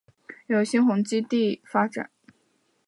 [0.47, 2.09] 由新鸿基地产发展。